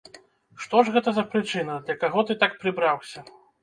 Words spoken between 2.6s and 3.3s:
прыбраўся?